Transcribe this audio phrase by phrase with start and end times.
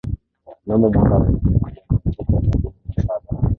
[0.65, 3.49] Mnamo mwaka wa elfu moja mia tisa sabini na saba